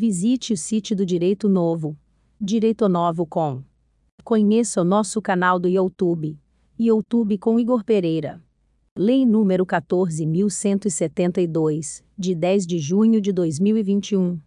[0.00, 1.98] Visite o site do Direito Novo.
[2.40, 3.64] Direito Novo com.
[4.22, 6.38] Conheça o nosso canal do YouTube.
[6.78, 8.40] YouTube com Igor Pereira.
[8.96, 14.38] Lei número 14.172, de 10 de junho de 2021.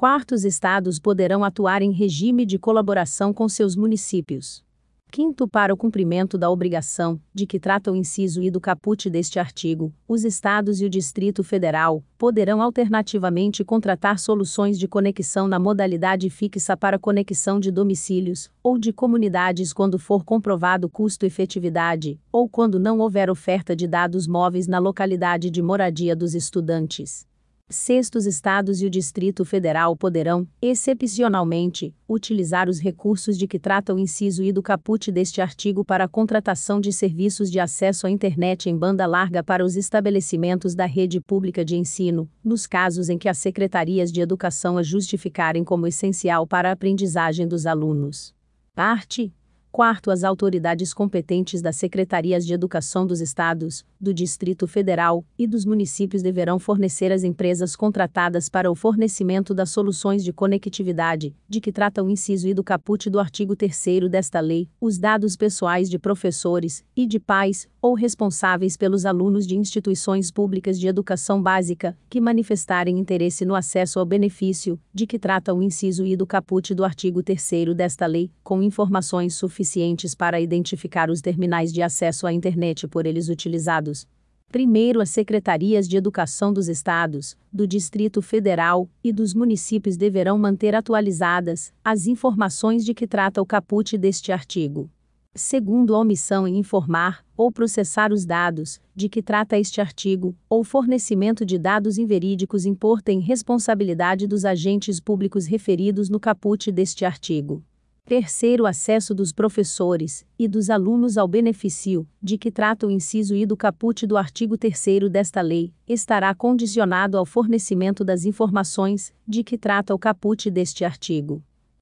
[0.00, 4.64] Quartos estados poderão atuar em regime de colaboração com seus municípios.
[5.12, 9.38] Quinto, para o cumprimento da obrigação, de que trata o inciso I do caput deste
[9.38, 16.30] artigo, os Estados e o Distrito Federal poderão alternativamente contratar soluções de conexão na modalidade
[16.30, 23.00] fixa para conexão de domicílios ou de comunidades quando for comprovado custo-efetividade, ou quando não
[23.00, 27.28] houver oferta de dados móveis na localidade de moradia dos estudantes.
[27.72, 33.98] Sextos estados e o Distrito Federal poderão, excepcionalmente, utilizar os recursos de que trata o
[33.98, 38.68] inciso I do caput deste artigo para a contratação de serviços de acesso à internet
[38.68, 43.28] em banda larga para os estabelecimentos da rede pública de ensino, nos casos em que
[43.28, 48.34] as secretarias de educação a justificarem como essencial para a aprendizagem dos alunos.
[48.74, 49.32] Parte
[49.72, 55.64] Quarto, as autoridades competentes das secretarias de educação dos estados, do Distrito Federal e dos
[55.64, 61.70] municípios deverão fornecer às empresas contratadas para o fornecimento das soluções de conectividade, de que
[61.70, 66.00] trata o inciso I do caput do artigo 3 desta lei, os dados pessoais de
[66.00, 72.20] professores e de pais ou responsáveis pelos alunos de instituições públicas de educação básica que
[72.20, 76.84] manifestarem interesse no acesso ao benefício, de que trata o inciso I do caput do
[76.84, 82.32] artigo 3 desta lei, com informações suficientes suficientes para identificar os terminais de acesso à
[82.32, 84.06] internet por eles utilizados.
[84.48, 90.74] Primeiro, as secretarias de educação dos estados, do Distrito Federal e dos municípios deverão manter
[90.74, 94.90] atualizadas as informações de que trata o caput deste artigo.
[95.34, 100.64] Segundo, a omissão em informar ou processar os dados de que trata este artigo, ou
[100.64, 107.62] fornecimento de dados inverídicos importa em responsabilidade dos agentes públicos referidos no caput deste artigo.
[108.10, 113.46] Terceiro, acesso dos professores e dos alunos ao benefício, de que trata o inciso I
[113.46, 119.56] do caput do artigo 3 desta lei, estará condicionado ao fornecimento das informações, de que
[119.56, 121.40] trata o caput deste artigo.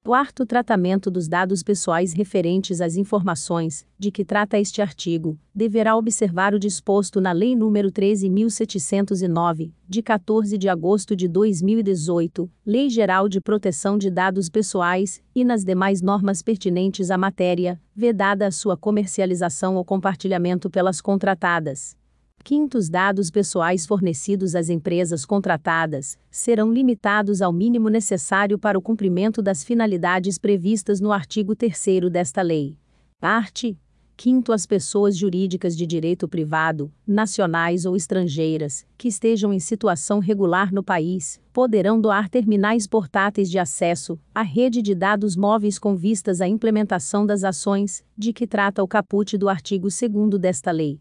[0.09, 6.55] Quarto tratamento dos dados pessoais referentes às informações, de que trata este artigo, deverá observar
[6.55, 13.39] o disposto na Lei nº 13.709, de 14 de agosto de 2018, Lei Geral de
[13.39, 19.77] Proteção de Dados Pessoais, e nas demais normas pertinentes à matéria, vedada a sua comercialização
[19.77, 21.98] ou compartilhamento pelas contratadas.
[22.49, 29.43] Quintos dados pessoais fornecidos às empresas contratadas serão limitados ao mínimo necessário para o cumprimento
[29.43, 32.75] das finalidades previstas no artigo 3 desta lei.
[33.21, 33.77] Parte
[34.17, 40.73] Quinto, as pessoas jurídicas de direito privado, nacionais ou estrangeiras, que estejam em situação regular
[40.73, 46.41] no país, poderão doar terminais portáteis de acesso à rede de dados móveis com vistas
[46.41, 50.99] à implementação das ações de que trata o caput do artigo 2 desta lei.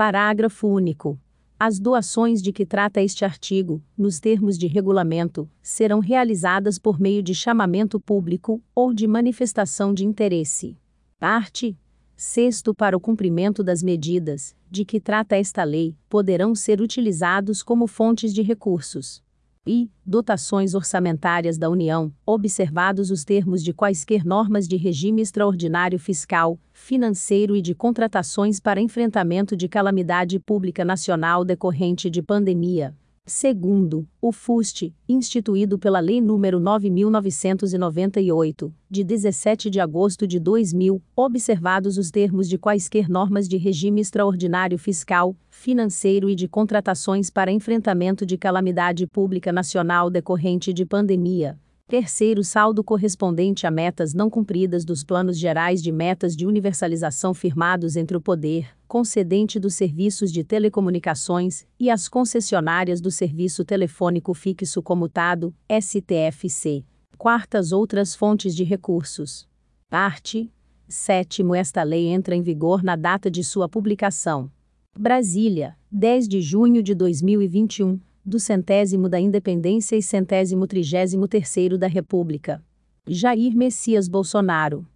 [0.00, 1.20] Parágrafo único.
[1.58, 7.22] As doações de que trata este artigo, nos termos de regulamento, serão realizadas por meio
[7.22, 10.78] de chamamento público ou de manifestação de interesse.
[11.18, 11.76] Parte.
[12.16, 17.86] Sexto, para o cumprimento das medidas de que trata esta lei, poderão ser utilizados como
[17.86, 19.22] fontes de recursos
[19.66, 26.58] e dotações orçamentárias da União, observados os termos de quaisquer normas de regime extraordinário fiscal,
[26.72, 32.96] financeiro e de contratações para enfrentamento de calamidade pública nacional decorrente de pandemia,
[33.32, 41.96] Segundo, o FUST, instituído pela Lei nº 9.998, de 17 de agosto de 2000, observados
[41.96, 48.26] os termos de quaisquer normas de regime extraordinário fiscal, financeiro e de contratações para enfrentamento
[48.26, 51.56] de calamidade pública nacional decorrente de pandemia,
[51.90, 57.96] Terceiro, saldo correspondente a metas não cumpridas dos planos gerais de metas de universalização firmados
[57.96, 64.80] entre o poder concedente dos serviços de telecomunicações e as concessionárias do serviço telefônico fixo
[64.80, 66.84] comutado, STFC.
[67.18, 69.48] Quartas outras fontes de recursos.
[69.88, 70.48] Parte.
[70.86, 74.48] Sétimo, esta lei entra em vigor na data de sua publicação.
[74.96, 81.86] Brasília, 10 de junho de 2021 do centésimo da independência e centésimo trigésimo terceiro da
[81.86, 82.62] República.
[83.06, 84.86] Jair Messias Bolsonaro